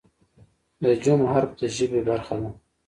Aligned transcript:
د 0.81 0.85
"ج" 1.03 1.05
حرف 1.31 1.51
د 1.59 1.61
ژبې 1.75 2.01
برخه 2.09 2.35
ده. 2.41 2.49